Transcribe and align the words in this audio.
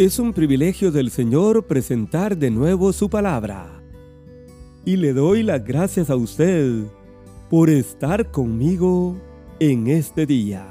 Es 0.00 0.18
un 0.18 0.32
privilegio 0.32 0.90
del 0.90 1.10
Señor 1.10 1.66
presentar 1.66 2.38
de 2.38 2.50
nuevo 2.50 2.90
su 2.94 3.10
palabra. 3.10 3.82
Y 4.86 4.96
le 4.96 5.12
doy 5.12 5.42
las 5.42 5.62
gracias 5.62 6.08
a 6.08 6.16
usted 6.16 6.84
por 7.50 7.68
estar 7.68 8.30
conmigo 8.30 9.18
en 9.58 9.88
este 9.88 10.24
día. 10.24 10.66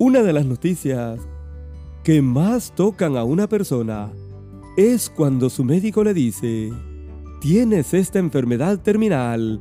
Una 0.00 0.22
de 0.22 0.32
las 0.32 0.44
noticias 0.44 1.20
que 2.02 2.20
más 2.22 2.74
tocan 2.74 3.16
a 3.16 3.22
una 3.22 3.48
persona 3.48 4.10
es 4.76 5.08
cuando 5.08 5.48
su 5.48 5.62
médico 5.62 6.02
le 6.02 6.12
dice, 6.12 6.72
tienes 7.40 7.94
esta 7.94 8.18
enfermedad 8.18 8.82
terminal 8.82 9.60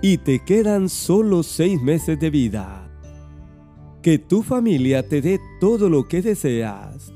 y 0.00 0.16
te 0.16 0.42
quedan 0.42 0.88
solo 0.88 1.42
seis 1.42 1.78
meses 1.82 2.18
de 2.18 2.30
vida. 2.30 2.90
Que 4.00 4.16
tu 4.16 4.42
familia 4.42 5.06
te 5.06 5.20
dé 5.20 5.38
todo 5.60 5.90
lo 5.90 6.08
que 6.08 6.22
deseas 6.22 7.12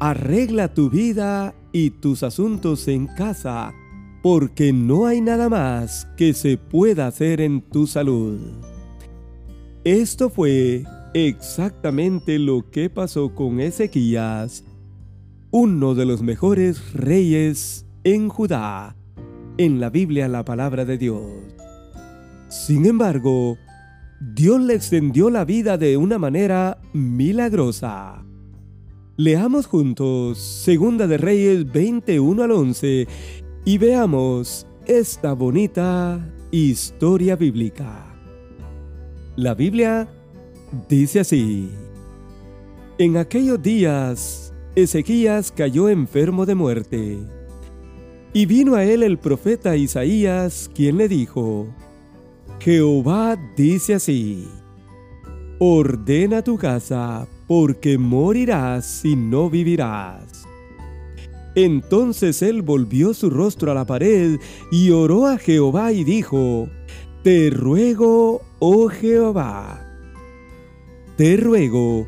Arregla 0.00 0.74
tu 0.74 0.90
vida 0.90 1.54
y 1.72 1.90
tus 1.90 2.22
asuntos 2.22 2.86
en 2.86 3.08
casa, 3.08 3.72
porque 4.22 4.72
no 4.72 5.06
hay 5.06 5.20
nada 5.20 5.48
más 5.48 6.06
que 6.16 6.34
se 6.34 6.56
pueda 6.56 7.08
hacer 7.08 7.40
en 7.40 7.62
tu 7.62 7.86
salud. 7.86 8.38
Esto 9.82 10.30
fue 10.30 10.84
exactamente 11.14 12.38
lo 12.38 12.70
que 12.70 12.90
pasó 12.90 13.34
con 13.34 13.60
Ezequías, 13.60 14.64
uno 15.50 15.94
de 15.94 16.06
los 16.06 16.22
mejores 16.22 16.92
reyes 16.92 17.84
en 18.04 18.28
Judá, 18.28 18.94
en 19.56 19.80
la 19.80 19.90
Biblia 19.90 20.28
la 20.28 20.44
palabra 20.44 20.84
de 20.84 20.98
Dios. 20.98 21.22
Sin 22.48 22.86
embargo, 22.86 23.58
Dios 24.20 24.60
le 24.60 24.74
extendió 24.74 25.28
la 25.28 25.44
vida 25.44 25.76
de 25.76 25.96
una 25.96 26.18
manera 26.18 26.78
milagrosa. 26.92 28.24
Leamos 29.20 29.66
juntos 29.66 30.38
Segunda 30.38 31.08
de 31.08 31.18
Reyes 31.18 31.72
21 31.72 32.40
al 32.40 32.52
11 32.52 33.08
y 33.64 33.76
veamos 33.76 34.64
esta 34.86 35.32
bonita 35.32 36.24
historia 36.52 37.34
bíblica. 37.34 38.14
La 39.34 39.56
Biblia 39.56 40.08
dice 40.88 41.18
así: 41.18 41.68
En 42.98 43.16
aquellos 43.16 43.60
días, 43.60 44.54
Ezequías 44.76 45.50
cayó 45.50 45.88
enfermo 45.88 46.46
de 46.46 46.54
muerte. 46.54 47.18
Y 48.32 48.46
vino 48.46 48.76
a 48.76 48.84
él 48.84 49.02
el 49.02 49.18
profeta 49.18 49.74
Isaías, 49.74 50.70
quien 50.72 50.96
le 50.96 51.08
dijo, 51.08 51.66
Jehová 52.60 53.36
dice 53.56 53.94
así, 53.94 54.46
ordena 55.58 56.40
tu 56.40 56.56
casa 56.56 57.26
porque 57.48 57.98
morirás 57.98 59.04
y 59.04 59.16
no 59.16 59.50
vivirás. 59.50 60.46
Entonces 61.56 62.42
él 62.42 62.62
volvió 62.62 63.14
su 63.14 63.30
rostro 63.30 63.72
a 63.72 63.74
la 63.74 63.84
pared 63.84 64.38
y 64.70 64.90
oró 64.90 65.26
a 65.26 65.38
Jehová 65.38 65.92
y 65.92 66.04
dijo, 66.04 66.68
Te 67.24 67.50
ruego, 67.50 68.42
oh 68.60 68.88
Jehová, 68.88 69.84
te 71.16 71.36
ruego 71.36 72.06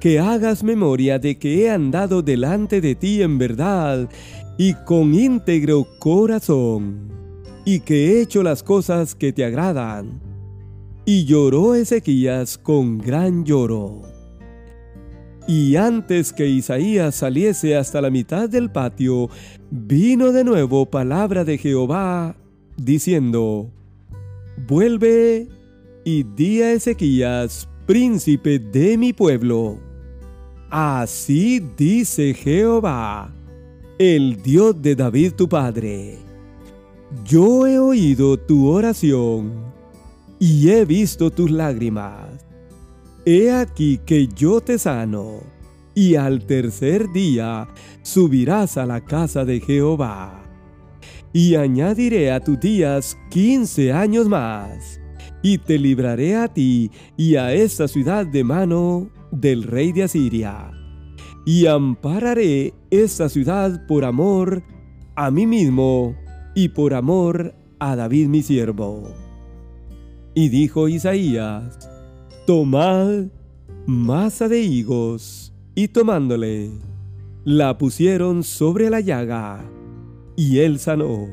que 0.00 0.18
hagas 0.18 0.64
memoria 0.64 1.20
de 1.20 1.38
que 1.38 1.62
he 1.62 1.70
andado 1.70 2.22
delante 2.22 2.80
de 2.80 2.96
ti 2.96 3.22
en 3.22 3.38
verdad 3.38 4.08
y 4.58 4.74
con 4.74 5.14
íntegro 5.14 5.86
corazón, 6.00 7.08
y 7.64 7.78
que 7.80 8.10
he 8.10 8.20
hecho 8.20 8.42
las 8.42 8.64
cosas 8.64 9.14
que 9.14 9.32
te 9.32 9.44
agradan. 9.44 10.20
Y 11.04 11.24
lloró 11.24 11.76
Ezequías 11.76 12.58
con 12.58 12.98
gran 12.98 13.44
lloro. 13.44 14.11
Y 15.46 15.76
antes 15.76 16.32
que 16.32 16.48
Isaías 16.48 17.16
saliese 17.16 17.76
hasta 17.76 18.00
la 18.00 18.10
mitad 18.10 18.48
del 18.48 18.70
patio, 18.70 19.28
vino 19.70 20.32
de 20.32 20.44
nuevo 20.44 20.86
palabra 20.86 21.44
de 21.44 21.58
Jehová, 21.58 22.36
diciendo, 22.76 23.70
Vuelve 24.68 25.48
y 26.04 26.22
di 26.22 26.62
a 26.62 26.72
Ezequías, 26.72 27.68
príncipe 27.86 28.58
de 28.58 28.96
mi 28.96 29.12
pueblo. 29.12 29.78
Así 30.70 31.60
dice 31.76 32.34
Jehová, 32.34 33.34
el 33.98 34.40
Dios 34.42 34.80
de 34.80 34.94
David 34.94 35.32
tu 35.32 35.48
padre. 35.48 36.18
Yo 37.24 37.66
he 37.66 37.78
oído 37.78 38.38
tu 38.38 38.68
oración 38.68 39.52
y 40.38 40.70
he 40.70 40.84
visto 40.84 41.30
tus 41.30 41.50
lágrimas 41.50 42.31
He 43.24 43.52
aquí 43.52 43.98
que 44.04 44.26
yo 44.26 44.60
te 44.60 44.78
sano, 44.78 45.40
y 45.94 46.16
al 46.16 46.44
tercer 46.44 47.12
día 47.12 47.68
subirás 48.02 48.76
a 48.76 48.84
la 48.84 49.00
casa 49.00 49.44
de 49.44 49.60
Jehová. 49.60 50.42
Y 51.32 51.54
añadiré 51.54 52.32
a 52.32 52.40
tus 52.40 52.58
días 52.58 53.16
quince 53.30 53.92
años 53.92 54.28
más, 54.28 55.00
y 55.40 55.58
te 55.58 55.78
libraré 55.78 56.36
a 56.36 56.48
ti 56.48 56.90
y 57.16 57.36
a 57.36 57.52
esta 57.52 57.86
ciudad 57.86 58.26
de 58.26 58.42
mano 58.42 59.08
del 59.30 59.62
rey 59.62 59.92
de 59.92 60.02
Asiria. 60.02 60.72
Y 61.46 61.66
ampararé 61.66 62.74
esta 62.90 63.28
ciudad 63.28 63.86
por 63.86 64.04
amor 64.04 64.64
a 65.14 65.30
mí 65.30 65.46
mismo 65.46 66.16
y 66.56 66.70
por 66.70 66.92
amor 66.92 67.54
a 67.78 67.94
David 67.94 68.26
mi 68.26 68.42
siervo. 68.42 69.14
Y 70.34 70.48
dijo 70.48 70.88
Isaías, 70.88 71.91
Tomad 72.46 73.26
masa 73.86 74.48
de 74.48 74.60
higos, 74.62 75.52
y 75.76 75.86
tomándole, 75.86 76.72
la 77.44 77.78
pusieron 77.78 78.42
sobre 78.42 78.90
la 78.90 78.98
llaga, 78.98 79.64
y 80.34 80.58
él 80.58 80.80
sanó. 80.80 81.28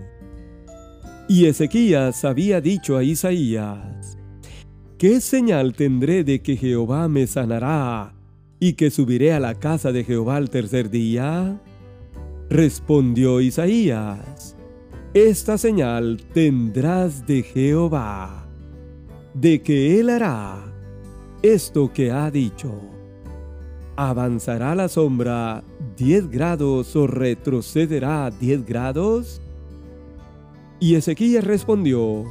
Y 1.27 1.45
Ezequías 1.45 2.23
había 2.25 2.61
dicho 2.61 2.95
a 2.95 3.03
Isaías, 3.03 4.19
¿qué 4.99 5.19
señal 5.19 5.73
tendré 5.73 6.23
de 6.23 6.43
que 6.43 6.55
Jehová 6.55 7.07
me 7.07 7.25
sanará 7.25 8.13
y 8.59 8.73
que 8.73 8.91
subiré 8.91 9.33
a 9.33 9.39
la 9.39 9.55
casa 9.55 9.91
de 9.91 10.03
Jehová 10.03 10.35
al 10.35 10.51
tercer 10.51 10.91
día? 10.91 11.59
Respondió 12.51 13.41
Isaías, 13.41 14.55
esta 15.15 15.57
señal 15.57 16.21
tendrás 16.35 17.25
de 17.25 17.41
Jehová, 17.41 18.47
de 19.33 19.63
que 19.63 19.99
él 19.99 20.11
hará 20.11 20.68
esto 21.41 21.91
que 21.93 22.11
ha 22.11 22.29
dicho. 22.31 22.71
¿Avanzará 23.95 24.75
la 24.75 24.87
sombra 24.87 25.63
10 25.97 26.29
grados 26.29 26.95
o 26.95 27.07
retrocederá 27.07 28.31
10 28.31 28.65
grados? 28.65 29.41
Y 30.79 30.95
Ezequiel 30.95 31.43
respondió, 31.43 32.23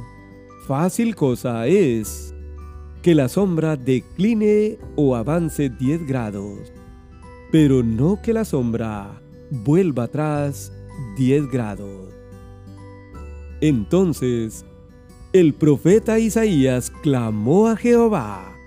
fácil 0.67 1.15
cosa 1.15 1.67
es 1.67 2.33
que 3.03 3.13
la 3.13 3.29
sombra 3.29 3.75
decline 3.75 4.79
o 4.95 5.15
avance 5.15 5.69
10 5.69 6.07
grados, 6.07 6.73
pero 7.51 7.83
no 7.83 8.19
que 8.21 8.33
la 8.33 8.45
sombra 8.45 9.21
vuelva 9.51 10.03
atrás 10.05 10.73
10 11.17 11.49
grados. 11.51 12.13
Entonces, 13.61 14.65
el 15.33 15.53
profeta 15.53 16.17
Isaías 16.17 16.91
clamó 17.03 17.67
a 17.67 17.75
Jehová 17.75 18.58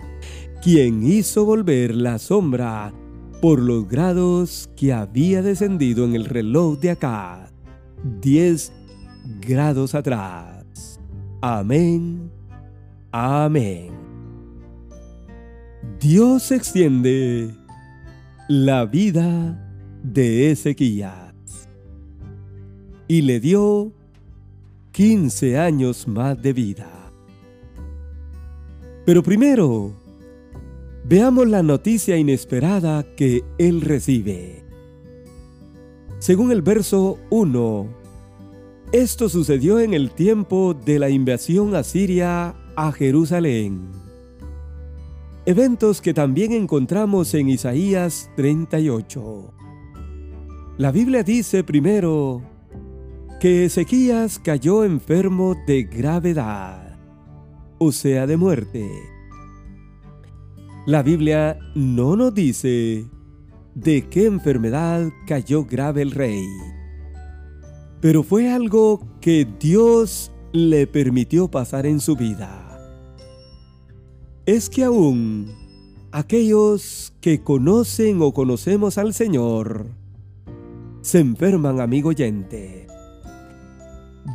quien 0.63 1.03
hizo 1.03 1.45
volver 1.45 1.93
la 1.93 2.21
sombra 2.21 2.95
por 3.41 3.61
los 3.61 3.89
grados 3.89 4.71
que 4.77 4.93
había 4.93 5.43
descendido 5.43 6.05
en 6.05 6.15
el 6.15 6.25
reloj 6.25 6.79
de 6.79 6.91
acá, 6.91 7.51
10 8.21 8.73
grados 9.41 9.97
atrás. 9.97 11.01
Amén. 11.41 12.31
Amén. 13.11 13.91
Dios 15.99 16.53
extiende 16.53 17.53
la 18.49 18.85
vida 18.85 19.61
de 20.05 20.53
Ezequías 20.53 21.35
y 23.09 23.23
le 23.23 23.41
dio 23.41 23.93
15 24.93 25.59
años 25.59 26.07
más 26.07 26.41
de 26.41 26.53
vida. 26.53 26.89
Pero 29.05 29.25
primero, 29.25 30.02
Veamos 31.05 31.49
la 31.49 31.65
noticia 31.65 32.17
inesperada 32.17 33.03
que 33.17 33.43
él 33.59 33.81
recibe. 33.81 34.63
Según 36.21 36.53
el 36.53 36.63
verso 36.63 37.19
1, 37.31 37.87
esto 38.93 39.29
sucedió 39.29 39.81
en 39.81 39.95
el 39.95 40.13
tiempo 40.13 40.75
de 40.75 41.01
la 41.01 41.11
invasión 41.11 41.75
asiria 41.75 42.55
a 42.77 42.93
Jerusalén. 42.93 43.91
Eventos 45.45 46.01
que 46.01 46.15
también 46.15 46.53
encontramos 46.53 47.35
en 47.35 47.49
Isaías 47.49 48.31
38. 48.37 49.53
La 50.79 50.93
Biblia 50.93 51.25
dice 51.25 51.65
primero 51.65 52.43
que 53.41 53.65
Ezequías 53.65 54.39
cayó 54.39 54.85
enfermo 54.85 55.57
de 55.67 55.83
gravedad, 55.83 56.97
o 57.79 57.91
sea, 57.91 58.29
de 58.29 58.37
muerte. 58.37 59.12
La 60.85 61.05
Biblia 61.05 61.61
no 61.77 62.17
nos 62.17 62.35
dice 62.35 63.07
de 63.77 64.09
qué 64.09 64.27
enfermedad 64.27 65.11
cayó 65.29 65.65
grave 65.65 66.03
el 66.03 66.11
rey. 66.11 66.45
Pero 68.01 68.25
fue 68.25 68.51
algo 68.51 69.07
que 69.21 69.47
Dios 69.61 70.33
le 70.53 70.89
permitió 70.89 71.49
pasar 71.49 71.87
en 71.87 72.01
su 72.01 72.17
vida. 72.17 72.81
Es 74.45 74.69
que 74.69 74.83
aún 74.83 75.55
aquellos 76.11 77.13
que 77.21 77.45
conocen 77.45 78.21
o 78.21 78.33
conocemos 78.33 78.99
al 78.99 79.15
Señor 79.15 79.87
se 81.01 81.21
enferman, 81.21 81.81
amigo 81.81 82.09
oyente. 82.09 82.89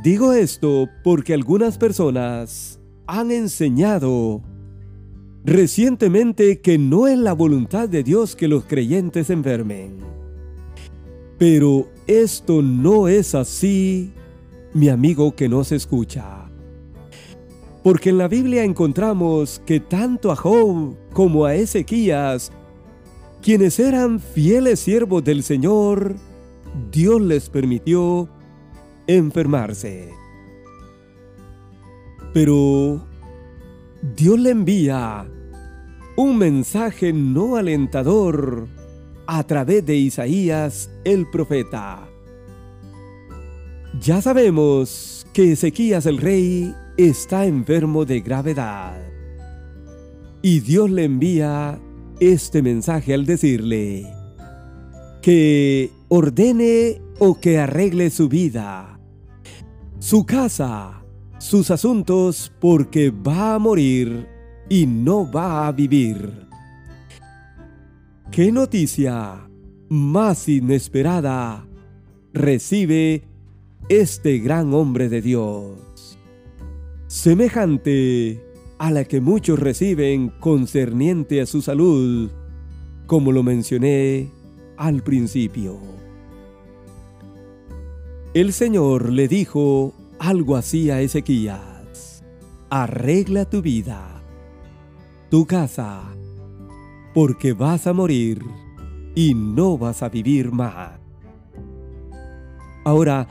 Digo 0.02 0.32
esto 0.32 0.88
porque 1.04 1.34
algunas 1.34 1.78
personas 1.78 2.80
han 3.06 3.32
enseñado 3.32 4.42
recientemente 5.48 6.60
que 6.60 6.78
no 6.78 7.08
es 7.08 7.18
la 7.18 7.32
voluntad 7.32 7.88
de 7.88 8.04
Dios 8.04 8.36
que 8.36 8.50
los 8.50 8.66
creyentes 8.66 9.30
enfermen. 9.30 10.00
Pero 11.38 11.88
esto 12.06 12.62
no 12.62 13.08
es 13.08 13.34
así, 13.34 14.12
mi 14.74 14.90
amigo 14.90 15.34
que 15.36 15.48
nos 15.48 15.72
escucha. 15.72 16.50
Porque 17.82 18.10
en 18.10 18.18
la 18.18 18.28
Biblia 18.28 18.66
encontramos 18.66 19.62
que 19.66 19.80
tanto 19.80 20.34
a 20.34 20.36
Job 20.36 20.98
como 21.14 21.46
a 21.46 21.56
Ezequías, 21.56 22.52
quienes 23.42 23.80
eran 23.80 24.20
fieles 24.20 24.82
siervos 24.82 25.24
del 25.24 25.44
Señor, 25.44 26.16
Dios 26.92 27.22
les 27.22 27.50
permitió 27.50 28.28
enfermarse. 29.08 30.10
Pero 32.34 33.02
Dios 34.18 34.38
le 34.38 34.50
envía 34.50 35.26
un 36.18 36.36
mensaje 36.36 37.14
no 37.14 37.58
alentador 37.58 38.68
a 39.28 39.44
través 39.46 39.86
de 39.86 39.96
Isaías 39.96 40.90
el 41.06 41.30
profeta. 41.30 42.10
Ya 44.02 44.20
sabemos 44.24 45.28
que 45.32 45.52
Ezequías 45.52 46.08
el 46.08 46.18
rey 46.18 46.74
está 46.98 47.46
enfermo 47.46 48.04
de 48.04 48.22
gravedad. 48.22 49.00
Y 50.42 50.62
Dios 50.62 50.90
le 50.90 51.04
envía 51.04 51.80
este 52.20 52.64
mensaje 52.64 53.14
al 53.14 53.28
decirle 53.28 54.12
que 55.22 55.92
ordene 56.08 57.00
o 57.20 57.40
que 57.40 57.60
arregle 57.60 58.10
su 58.10 58.28
vida, 58.28 59.00
su 60.00 60.26
casa, 60.26 61.04
sus 61.38 61.70
asuntos, 61.70 62.52
porque 62.60 63.12
va 63.12 63.54
a 63.54 63.60
morir 63.60 64.37
y 64.70 64.86
no 64.86 65.30
va 65.30 65.68
a 65.68 65.72
vivir. 65.72 66.48
¿Qué 68.32 68.52
noticia 68.52 69.50
más 69.90 70.50
inesperada 70.50 71.66
recibe 72.34 73.24
este 73.90 74.40
gran 74.40 74.74
hombre 74.74 75.10
de 75.10 75.22
Dios? 75.22 76.20
Semejante 77.08 78.44
a 78.78 78.92
la 78.92 79.06
que 79.06 79.22
muchos 79.22 79.58
reciben 79.58 80.30
concerniente 80.40 81.42
a 81.42 81.46
su 81.46 81.62
salud, 81.62 82.30
como 83.08 83.32
lo 83.32 83.44
mencioné 83.44 84.30
al 84.76 85.02
principio. 85.02 85.80
El 88.34 88.54
Señor 88.54 89.12
le 89.12 89.28
dijo 89.28 89.94
algo 90.20 90.58
así 90.58 90.92
a 90.92 91.02
Ezequías, 91.02 92.24
arregla 92.70 93.46
tu 93.46 93.62
vida, 93.62 94.17
tu 95.30 95.46
casa, 95.46 96.04
porque 97.14 97.54
vas 97.54 97.88
a 97.88 97.94
morir 97.94 98.42
y 99.16 99.34
no 99.34 99.78
vas 99.78 100.04
a 100.04 100.10
vivir 100.10 100.52
más. 100.52 101.00
Ahora, 102.86 103.28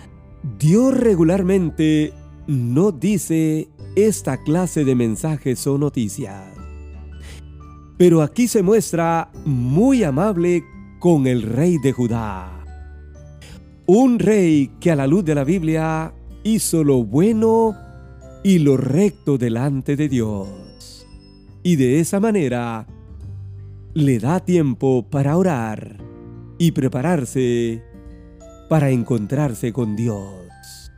Dios 0.58 0.96
regularmente 0.96 2.12
no 2.46 2.92
dice 2.92 3.68
esta 3.94 4.42
clase 4.42 4.84
de 4.84 4.94
mensajes 4.94 5.66
o 5.66 5.78
noticias. 5.78 6.44
Pero 7.96 8.20
aquí 8.20 8.46
se 8.46 8.62
muestra 8.62 9.30
muy 9.44 10.04
amable 10.04 10.62
con 10.98 11.26
el 11.26 11.42
rey 11.42 11.78
de 11.78 11.92
Judá. 11.92 12.52
Un 13.86 14.18
rey 14.18 14.72
que 14.80 14.90
a 14.90 14.96
la 14.96 15.06
luz 15.06 15.24
de 15.24 15.34
la 15.34 15.44
Biblia 15.44 16.12
hizo 16.42 16.84
lo 16.84 17.04
bueno 17.04 17.74
y 18.44 18.58
lo 18.58 18.76
recto 18.76 19.38
delante 19.38 19.96
de 19.96 20.08
Dios. 20.08 20.65
Y 21.66 21.74
de 21.74 21.98
esa 21.98 22.20
manera 22.20 22.86
le 23.92 24.20
da 24.20 24.38
tiempo 24.38 25.04
para 25.10 25.36
orar 25.36 25.96
y 26.58 26.70
prepararse 26.70 27.82
para 28.68 28.90
encontrarse 28.90 29.72
con 29.72 29.96
Dios. 29.96 30.92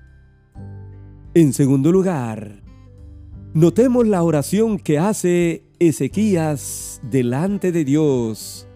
En 1.33 1.55
segundo 1.55 1.91
lugar, 1.91 2.63
notemos 3.55 4.07
la 4.07 4.23
oración 4.23 4.79
que 4.79 4.99
hace 4.99 5.65
Ezequías 5.79 7.01
delante 7.03 7.73
de 7.73 7.87
Dios 7.87 8.69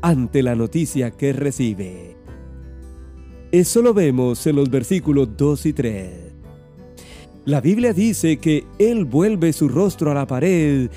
ante 0.00 0.42
la 0.42 0.54
noticia 0.54 1.10
que 1.10 1.34
recibe. 1.34 2.16
Eso 3.52 3.82
lo 3.82 3.92
vemos 3.92 4.46
en 4.46 4.56
los 4.56 4.70
versículos 4.70 5.36
2 5.36 5.66
y 5.66 5.72
3. 5.74 6.28
La 7.44 7.62
Biblia 7.62 7.94
dice 7.94 8.36
que 8.36 8.66
Él 8.78 9.06
vuelve 9.06 9.54
su 9.54 9.70
rostro 9.70 10.10
a 10.10 10.14
la 10.14 10.26
pared 10.26 10.90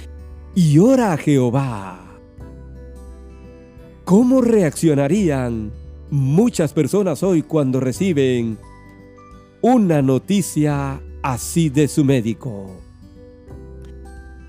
y 0.56 0.80
ora 0.80 1.14
a 1.14 1.18
Jehová. 1.18 2.00
¿Cómo 4.04 4.42
reaccionarían 4.42 5.72
muchas 6.10 6.74
personas 6.74 7.24
hoy 7.24 7.44
cuando 7.44 7.80
reciben 7.80 8.58
una 9.62 10.02
noticia 10.02 11.02
así 11.24 11.70
de 11.70 11.88
su 11.88 12.04
médico? 12.04 12.72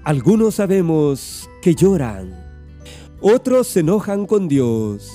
Algunos 0.05 0.57
sabemos 0.57 1.49
que 1.61 1.77
lloran, 1.77 2.35
otros 3.21 3.69
se 3.69 3.81
enojan 3.81 4.27
con 4.27 4.49
Dios, 4.49 5.09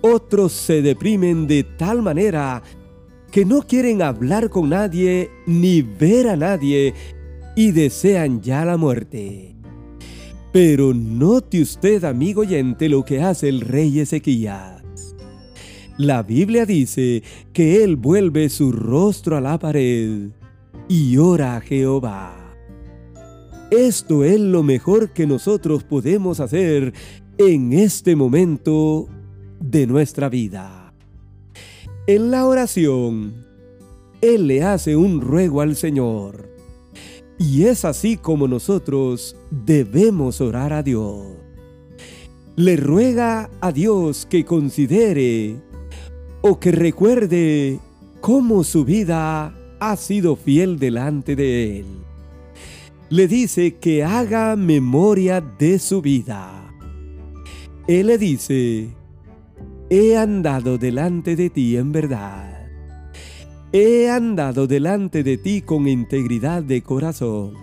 otros 0.00 0.50
se 0.50 0.82
deprimen 0.82 1.46
de 1.46 1.62
tal 1.62 2.02
manera 2.02 2.62
que 3.30 3.44
no 3.44 3.62
quieren 3.62 4.02
hablar 4.02 4.50
con 4.50 4.70
nadie 4.70 5.30
ni 5.46 5.82
ver 5.82 6.28
a 6.28 6.36
nadie 6.36 6.94
y 7.54 7.70
desean 7.70 8.40
ya 8.40 8.64
la 8.64 8.76
muerte. 8.76 9.52
Pero 10.52 10.92
note 10.92 11.62
usted, 11.62 12.04
amigo 12.04 12.42
oyente, 12.42 12.90
lo 12.90 13.06
que 13.06 13.22
hace 13.22 13.48
el 13.48 13.62
rey 13.62 14.00
Ezequías. 14.00 14.82
La 15.96 16.22
Biblia 16.22 16.66
dice 16.66 17.22
que 17.54 17.82
él 17.82 17.96
vuelve 17.96 18.50
su 18.50 18.70
rostro 18.70 19.38
a 19.38 19.40
la 19.40 19.58
pared 19.58 20.28
y 20.88 21.16
ora 21.16 21.56
a 21.56 21.60
Jehová. 21.62 22.54
Esto 23.70 24.24
es 24.24 24.38
lo 24.38 24.62
mejor 24.62 25.14
que 25.14 25.26
nosotros 25.26 25.84
podemos 25.84 26.38
hacer 26.38 26.92
en 27.38 27.72
este 27.72 28.14
momento 28.14 29.08
de 29.58 29.86
nuestra 29.86 30.28
vida. 30.28 30.92
En 32.06 32.30
la 32.30 32.46
oración, 32.46 33.46
Él 34.20 34.48
le 34.48 34.64
hace 34.64 34.96
un 34.96 35.22
ruego 35.22 35.62
al 35.62 35.76
Señor 35.76 36.51
y 37.38 37.64
es 37.64 37.84
así 37.84 38.16
como 38.16 38.46
nosotros 38.48 39.36
debemos 39.50 40.40
orar 40.40 40.72
a 40.72 40.82
Dios. 40.82 41.26
Le 42.56 42.76
ruega 42.76 43.50
a 43.60 43.72
Dios 43.72 44.26
que 44.28 44.44
considere 44.44 45.56
o 46.42 46.60
que 46.60 46.70
recuerde 46.70 47.78
cómo 48.20 48.62
su 48.62 48.84
vida 48.84 49.54
ha 49.80 49.96
sido 49.96 50.36
fiel 50.36 50.78
delante 50.78 51.34
de 51.34 51.80
Él. 51.80 51.86
Le 53.08 53.28
dice 53.28 53.76
que 53.76 54.04
haga 54.04 54.56
memoria 54.56 55.40
de 55.40 55.78
su 55.78 56.02
vida. 56.02 56.72
Él 57.88 58.06
le 58.06 58.18
dice, 58.18 58.88
he 59.90 60.16
andado 60.16 60.78
delante 60.78 61.36
de 61.36 61.50
ti 61.50 61.76
en 61.76 61.92
verdad 61.92 62.51
He 63.74 64.10
andado 64.10 64.66
delante 64.66 65.22
de 65.22 65.38
ti 65.38 65.62
con 65.62 65.88
integridad 65.88 66.62
de 66.62 66.82
corazón 66.82 67.54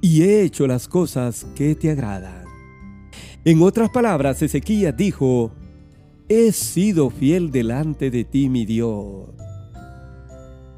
y 0.00 0.22
he 0.22 0.42
hecho 0.42 0.68
las 0.68 0.86
cosas 0.86 1.48
que 1.56 1.74
te 1.74 1.90
agradan. 1.90 2.44
En 3.44 3.60
otras 3.60 3.90
palabras, 3.90 4.40
Ezequías 4.42 4.96
dijo, 4.96 5.50
he 6.28 6.52
sido 6.52 7.10
fiel 7.10 7.50
delante 7.50 8.08
de 8.08 8.22
ti, 8.22 8.48
mi 8.48 8.64
Dios. 8.64 9.30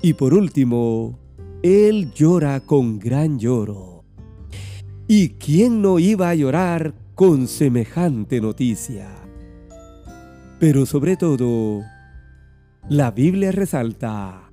Y 0.00 0.14
por 0.14 0.32
último, 0.32 1.18
él 1.62 2.10
llora 2.14 2.60
con 2.60 2.98
gran 2.98 3.38
lloro. 3.38 4.02
¿Y 5.06 5.30
quién 5.30 5.82
no 5.82 5.98
iba 5.98 6.30
a 6.30 6.34
llorar 6.34 6.94
con 7.14 7.46
semejante 7.46 8.40
noticia? 8.40 9.14
Pero 10.58 10.86
sobre 10.86 11.18
todo, 11.18 11.82
la 12.88 13.10
Biblia 13.10 13.52
resalta 13.52 14.50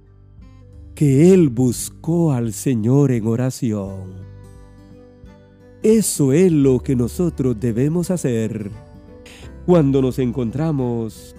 que 0.93 1.33
él 1.33 1.47
buscó 1.47 2.33
al 2.33 2.51
Señor 2.51 3.13
en 3.13 3.27
oración. 3.27 4.25
Eso 5.81 6.33
es 6.33 6.51
lo 6.51 6.79
que 6.79 6.97
nosotros 6.97 7.57
debemos 7.57 8.11
hacer 8.11 8.71
cuando 9.65 10.01
nos 10.01 10.19
encontramos 10.19 11.33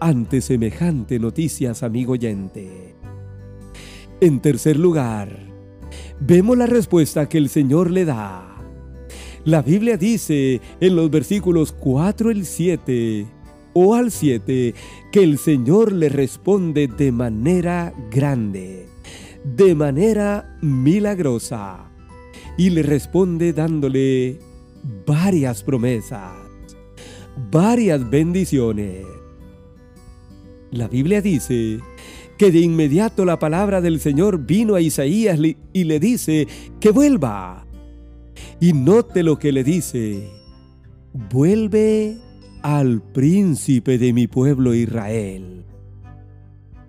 ante 0.00 0.40
semejante 0.40 1.20
noticias, 1.20 1.84
amigo 1.84 2.14
oyente. 2.14 2.96
En 4.20 4.40
tercer 4.40 4.80
lugar, 4.80 5.38
vemos 6.18 6.58
la 6.58 6.66
respuesta 6.66 7.28
que 7.28 7.38
el 7.38 7.50
Señor 7.50 7.88
le 7.88 8.04
da. 8.04 8.56
La 9.44 9.62
Biblia 9.62 9.96
dice 9.96 10.60
en 10.80 10.96
los 10.96 11.08
versículos 11.08 11.70
4 11.70 12.32
y 12.32 12.44
7 12.44 13.41
o 13.72 13.94
al 13.94 14.10
7 14.10 14.74
que 15.10 15.22
el 15.22 15.38
Señor 15.38 15.92
le 15.92 16.08
responde 16.08 16.88
de 16.88 17.12
manera 17.12 17.92
grande, 18.10 18.86
de 19.44 19.74
manera 19.74 20.56
milagrosa, 20.60 21.90
y 22.56 22.70
le 22.70 22.82
responde 22.82 23.52
dándole 23.52 24.38
varias 25.06 25.62
promesas, 25.62 26.32
varias 27.50 28.08
bendiciones. 28.08 29.06
La 30.70 30.88
Biblia 30.88 31.20
dice 31.20 31.80
que 32.38 32.50
de 32.50 32.60
inmediato 32.60 33.24
la 33.24 33.38
palabra 33.38 33.80
del 33.80 34.00
Señor 34.00 34.46
vino 34.46 34.74
a 34.74 34.80
Isaías 34.80 35.38
y 35.72 35.84
le 35.84 36.00
dice 36.00 36.48
que 36.80 36.90
vuelva. 36.90 37.66
Y 38.60 38.72
note 38.72 39.22
lo 39.22 39.38
que 39.38 39.52
le 39.52 39.64
dice, 39.64 40.30
vuelve 41.30 42.16
al 42.62 43.02
príncipe 43.02 43.98
de 43.98 44.12
mi 44.12 44.28
pueblo 44.28 44.74
Israel, 44.74 45.64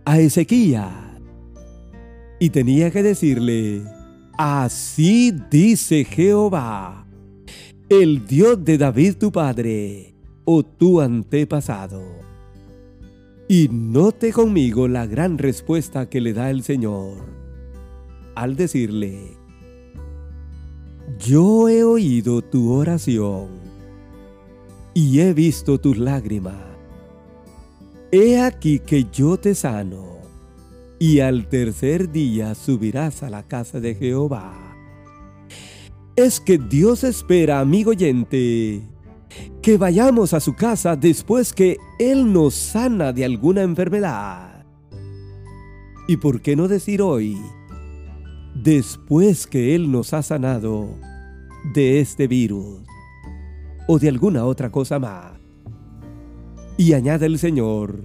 a 0.06 0.20
Ezequías. 0.20 0.94
Y 2.40 2.50
tenía 2.50 2.92
que 2.92 3.04
decirle, 3.04 3.82
así 4.38 5.34
dice 5.50 6.06
Jehová, 6.06 7.08
el 7.90 8.26
Dios 8.28 8.64
de 8.64 8.78
David 8.78 9.16
tu 9.16 9.32
padre, 9.32 10.14
o 10.46 10.64
tu 10.64 11.02
antepasado. 11.02 12.04
Y 13.48 13.70
note 13.72 14.32
conmigo 14.32 14.88
la 14.88 15.06
gran 15.06 15.38
respuesta 15.38 16.10
que 16.10 16.22
le 16.22 16.34
da 16.34 16.50
el 16.50 16.64
Señor 16.64 17.34
al 18.36 18.56
decirle, 18.56 19.38
yo 21.20 21.70
he 21.70 21.84
oído 21.84 22.42
tu 22.42 22.72
oración 22.72 23.63
y 24.94 25.20
he 25.20 25.34
visto 25.34 25.80
tus 25.80 25.98
lágrimas. 25.98 26.56
He 28.12 28.40
aquí 28.40 28.80
que 28.80 29.06
yo 29.12 29.38
te 29.38 29.56
sano, 29.56 30.20
y 31.00 31.20
al 31.20 31.48
tercer 31.48 32.12
día 32.12 32.54
subirás 32.56 33.24
a 33.24 33.30
la 33.30 33.44
casa 33.44 33.80
de 33.80 33.96
Jehová. 33.96 34.54
Es 36.16 36.40
que 36.40 36.60
Dios 36.60 37.04
espera, 37.04 37.60
amigo 37.60 37.90
oyente, 37.90 38.82
que 39.64 39.78
vayamos 39.78 40.34
a 40.34 40.40
su 40.40 40.54
casa 40.54 40.96
después 40.96 41.54
que 41.54 41.78
Él 41.98 42.32
nos 42.32 42.54
sana 42.54 43.12
de 43.12 43.26
alguna 43.26 43.64
enfermedad. 43.64 44.64
¿Y 46.08 46.18
por 46.18 46.42
qué 46.42 46.56
no 46.56 46.68
decir 46.68 47.02
hoy, 47.02 47.38
después 48.54 49.48
que 49.48 49.74
Él 49.74 49.92
nos 49.92 50.14
ha 50.14 50.22
sanado 50.22 50.90
de 51.74 52.00
este 52.00 52.28
virus? 52.28 52.93
O 53.88 54.00
de 54.00 54.10
alguna 54.10 54.46
otra 54.46 54.72
cosa 54.72 55.00
más. 55.00 55.34
Y 56.78 56.94
añade 56.94 57.26
el 57.26 57.38
Señor, 57.38 58.02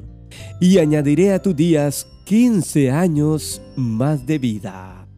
y 0.61 0.79
añadiré 0.79 1.33
a 1.33 1.43
tus 1.43 1.57
días 1.57 2.07
quince 2.25 2.91
años 2.91 3.63
más 3.77 4.27
de 4.27 4.39
vida. 4.39 5.09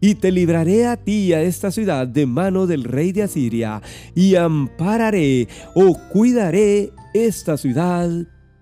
Y 0.00 0.14
te 0.14 0.30
libraré 0.30 0.86
a 0.86 0.96
ti 0.96 1.26
y 1.26 1.32
a 1.32 1.42
esta 1.42 1.72
ciudad 1.72 2.06
de 2.06 2.24
mano 2.26 2.68
del 2.68 2.84
rey 2.84 3.10
de 3.12 3.24
Asiria, 3.24 3.82
y 4.14 4.36
ampararé 4.36 5.48
o 5.74 5.96
cuidaré 6.12 6.92
esta 7.14 7.56
ciudad 7.56 8.08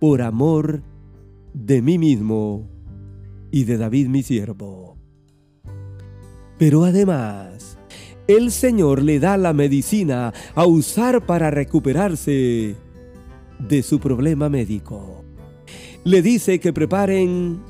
por 0.01 0.23
amor 0.23 0.83
de 1.53 1.83
mí 1.83 1.99
mismo 1.99 2.69
y 3.51 3.65
de 3.65 3.77
David 3.77 4.09
mi 4.09 4.23
siervo. 4.23 4.97
Pero 6.59 6.85
además, 6.85 7.76
el 8.29 8.51
Señor 8.51 9.03
le 9.03 9.21
da 9.21 9.37
la 9.37 9.53
medicina 9.53 10.33
a 10.55 10.67
usar 10.67 11.25
para 11.27 11.51
recuperarse 11.51 12.75
de 13.59 13.83
su 13.83 14.01
problema 14.01 14.49
médico. 14.49 15.25
Le 16.05 16.23
dice 16.23 16.59
que 16.59 16.73
preparen 16.73 17.61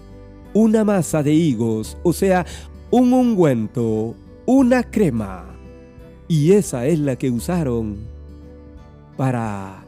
una 0.54 0.84
masa 0.84 1.22
de 1.22 1.34
higos, 1.34 1.98
o 2.02 2.12
sea, 2.12 2.46
un 2.90 3.12
ungüento, 3.12 4.14
una 4.46 4.82
crema. 4.82 5.44
Y 6.28 6.52
esa 6.52 6.86
es 6.86 6.98
la 6.98 7.16
que 7.16 7.30
usaron 7.30 7.98
para 9.16 9.84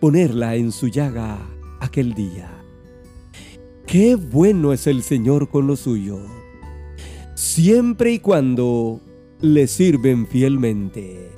ponerla 0.00 0.56
en 0.56 0.72
su 0.72 0.88
llaga 0.88 1.38
aquel 1.80 2.14
día. 2.14 2.50
Qué 3.86 4.16
bueno 4.16 4.72
es 4.72 4.86
el 4.86 5.02
Señor 5.02 5.48
con 5.48 5.66
los 5.66 5.80
suyos 5.80 6.41
siempre 7.42 8.12
y 8.12 8.18
cuando 8.20 9.00
le 9.40 9.66
sirven 9.66 10.28
fielmente. 10.28 11.28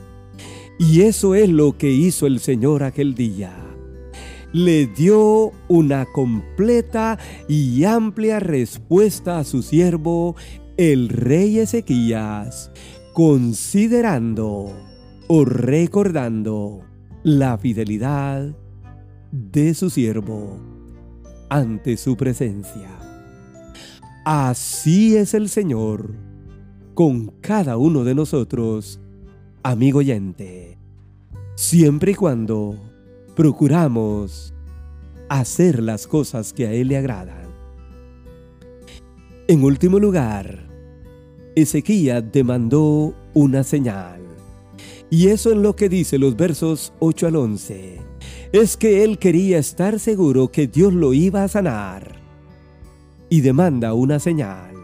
Y 0.78 1.00
eso 1.00 1.34
es 1.34 1.48
lo 1.48 1.78
que 1.78 1.90
hizo 1.90 2.26
el 2.26 2.40
Señor 2.40 2.82
aquel 2.82 3.14
día. 3.14 3.56
Le 4.52 4.86
dio 4.86 5.52
una 5.66 6.04
completa 6.04 7.18
y 7.48 7.84
amplia 7.84 8.38
respuesta 8.38 9.38
a 9.38 9.44
su 9.44 9.62
siervo, 9.62 10.36
el 10.76 11.08
rey 11.08 11.58
Ezequías, 11.58 12.70
considerando 13.14 14.72
o 15.26 15.44
recordando 15.46 16.82
la 17.22 17.56
fidelidad 17.56 18.54
de 19.32 19.72
su 19.72 19.88
siervo 19.88 20.60
ante 21.48 21.96
su 21.96 22.14
presencia. 22.16 23.03
Así 24.24 25.16
es 25.16 25.34
el 25.34 25.50
Señor 25.50 26.14
con 26.94 27.26
cada 27.42 27.76
uno 27.76 28.04
de 28.04 28.14
nosotros, 28.14 28.98
amigo 29.62 29.98
oyente, 29.98 30.78
siempre 31.56 32.12
y 32.12 32.14
cuando 32.14 32.74
procuramos 33.36 34.54
hacer 35.28 35.82
las 35.82 36.06
cosas 36.06 36.54
que 36.54 36.66
a 36.66 36.72
Él 36.72 36.88
le 36.88 36.96
agradan. 36.96 37.48
En 39.46 39.62
último 39.62 39.98
lugar, 39.98 40.70
Ezequías 41.54 42.24
demandó 42.32 43.14
una 43.34 43.62
señal. 43.62 44.22
Y 45.10 45.28
eso 45.28 45.50
es 45.50 45.58
lo 45.58 45.76
que 45.76 45.90
dice 45.90 46.16
los 46.16 46.34
versos 46.34 46.94
8 46.98 47.26
al 47.26 47.36
11. 47.36 48.00
Es 48.54 48.78
que 48.78 49.04
él 49.04 49.18
quería 49.18 49.58
estar 49.58 50.00
seguro 50.00 50.50
que 50.50 50.66
Dios 50.66 50.94
lo 50.94 51.12
iba 51.12 51.44
a 51.44 51.48
sanar 51.48 52.23
y 53.34 53.40
demanda 53.40 53.94
una 53.94 54.20
señal. 54.20 54.76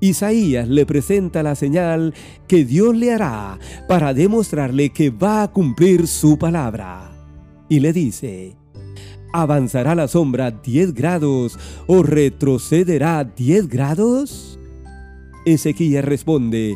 Isaías 0.00 0.68
le 0.68 0.84
presenta 0.84 1.42
la 1.42 1.54
señal 1.54 2.12
que 2.46 2.66
Dios 2.66 2.94
le 2.94 3.10
hará 3.10 3.58
para 3.88 4.12
demostrarle 4.12 4.90
que 4.90 5.08
va 5.08 5.44
a 5.44 5.48
cumplir 5.48 6.08
su 6.08 6.36
palabra. 6.36 7.10
Y 7.70 7.80
le 7.80 7.94
dice, 7.94 8.54
¿avanzará 9.32 9.94
la 9.94 10.08
sombra 10.08 10.50
10 10.50 10.92
grados 10.92 11.58
o 11.86 12.02
retrocederá 12.02 13.24
10 13.24 13.68
grados? 13.68 14.58
Ezequiel 15.46 16.02
responde, 16.02 16.74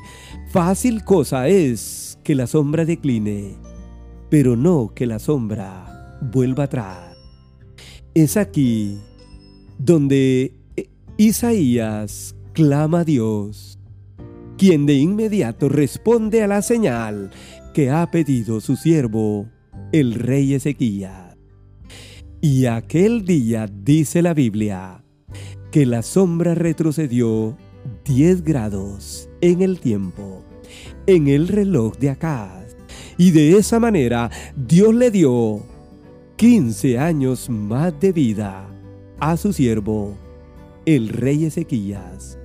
fácil 0.52 1.04
cosa 1.04 1.48
es 1.48 2.18
que 2.24 2.34
la 2.34 2.46
sombra 2.46 2.86
decline, 2.86 3.58
pero 4.30 4.56
no 4.56 4.92
que 4.94 5.04
la 5.04 5.18
sombra 5.18 6.18
vuelva 6.32 6.64
atrás. 6.64 7.14
Es 8.14 8.38
aquí 8.38 8.96
donde 9.78 10.61
Isaías 11.24 12.34
clama 12.52 13.02
a 13.02 13.04
Dios, 13.04 13.78
quien 14.58 14.86
de 14.86 14.94
inmediato 14.94 15.68
responde 15.68 16.42
a 16.42 16.48
la 16.48 16.62
señal 16.62 17.30
que 17.72 17.90
ha 17.90 18.10
pedido 18.10 18.60
su 18.60 18.74
siervo, 18.74 19.48
el 19.92 20.14
rey 20.14 20.54
Ezequías. 20.54 21.36
Y 22.40 22.66
aquel 22.66 23.24
día 23.24 23.68
dice 23.72 24.20
la 24.20 24.34
Biblia 24.34 25.04
que 25.70 25.86
la 25.86 26.02
sombra 26.02 26.56
retrocedió 26.56 27.56
10 28.04 28.42
grados 28.42 29.28
en 29.40 29.62
el 29.62 29.78
tiempo, 29.78 30.42
en 31.06 31.28
el 31.28 31.46
reloj 31.46 31.96
de 31.98 32.10
acá, 32.10 32.66
y 33.16 33.30
de 33.30 33.58
esa 33.58 33.78
manera 33.78 34.28
Dios 34.56 34.92
le 34.92 35.12
dio 35.12 35.62
15 36.34 36.98
años 36.98 37.48
más 37.48 37.94
de 38.00 38.10
vida 38.10 38.66
a 39.20 39.36
su 39.36 39.52
siervo 39.52 40.16
el 40.84 41.08
rey 41.08 41.44
Ezequías, 41.44 42.38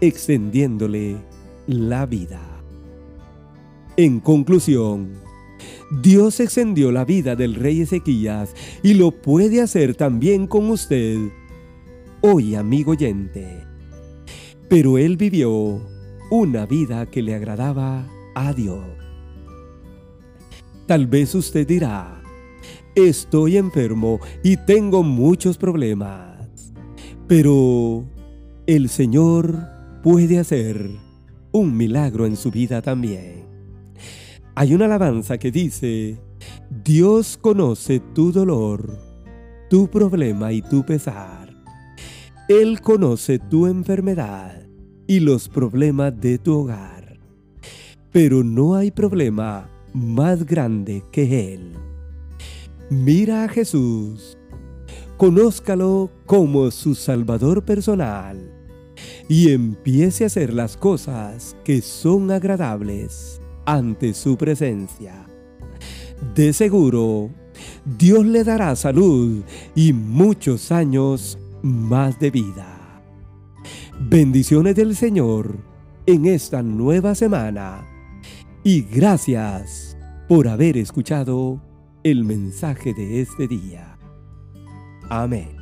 extendiéndole 0.00 1.16
la 1.66 2.06
vida. 2.06 2.40
En 3.96 4.20
conclusión, 4.20 5.14
Dios 6.02 6.38
extendió 6.40 6.92
la 6.92 7.04
vida 7.04 7.34
del 7.34 7.54
rey 7.56 7.80
Ezequías 7.80 8.54
y 8.82 8.94
lo 8.94 9.10
puede 9.10 9.60
hacer 9.60 9.96
también 9.96 10.46
con 10.46 10.70
usted, 10.70 11.18
hoy 12.20 12.54
amigo 12.54 12.92
oyente. 12.92 13.64
Pero 14.68 14.96
él 14.98 15.16
vivió 15.16 15.80
una 16.30 16.66
vida 16.66 17.06
que 17.06 17.22
le 17.22 17.34
agradaba 17.34 18.06
a 18.36 18.52
Dios. 18.52 18.84
Tal 20.86 21.08
vez 21.08 21.34
usted 21.34 21.66
dirá, 21.66 22.22
estoy 22.94 23.56
enfermo 23.56 24.20
y 24.44 24.56
tengo 24.56 25.02
muchos 25.02 25.58
problemas, 25.58 26.29
pero 27.30 28.04
el 28.66 28.88
Señor 28.88 29.56
puede 30.02 30.40
hacer 30.40 30.90
un 31.52 31.76
milagro 31.76 32.26
en 32.26 32.34
su 32.36 32.50
vida 32.50 32.82
también. 32.82 33.44
Hay 34.56 34.74
una 34.74 34.86
alabanza 34.86 35.38
que 35.38 35.52
dice, 35.52 36.18
Dios 36.82 37.38
conoce 37.40 38.00
tu 38.16 38.32
dolor, 38.32 38.98
tu 39.68 39.86
problema 39.86 40.52
y 40.52 40.60
tu 40.60 40.84
pesar. 40.84 41.54
Él 42.48 42.80
conoce 42.80 43.38
tu 43.38 43.68
enfermedad 43.68 44.66
y 45.06 45.20
los 45.20 45.48
problemas 45.48 46.20
de 46.20 46.36
tu 46.38 46.58
hogar. 46.58 47.16
Pero 48.10 48.42
no 48.42 48.74
hay 48.74 48.90
problema 48.90 49.70
más 49.94 50.44
grande 50.44 51.04
que 51.12 51.54
Él. 51.54 51.74
Mira 52.90 53.44
a 53.44 53.48
Jesús, 53.48 54.36
conózcalo 55.20 56.10
como 56.24 56.70
su 56.70 56.94
Salvador 56.94 57.62
personal 57.62 58.54
y 59.28 59.52
empiece 59.52 60.24
a 60.24 60.28
hacer 60.28 60.54
las 60.54 60.78
cosas 60.78 61.58
que 61.62 61.82
son 61.82 62.30
agradables 62.30 63.38
ante 63.66 64.14
su 64.14 64.38
presencia. 64.38 65.26
De 66.34 66.54
seguro, 66.54 67.28
Dios 67.98 68.24
le 68.24 68.44
dará 68.44 68.74
salud 68.76 69.42
y 69.74 69.92
muchos 69.92 70.72
años 70.72 71.38
más 71.60 72.18
de 72.18 72.30
vida. 72.30 73.02
Bendiciones 74.00 74.74
del 74.74 74.96
Señor 74.96 75.58
en 76.06 76.24
esta 76.24 76.62
nueva 76.62 77.14
semana 77.14 77.86
y 78.64 78.80
gracias 78.80 79.98
por 80.30 80.48
haber 80.48 80.78
escuchado 80.78 81.60
el 82.04 82.24
mensaje 82.24 82.94
de 82.94 83.20
este 83.20 83.46
día. 83.46 83.89
Amén. 85.10 85.59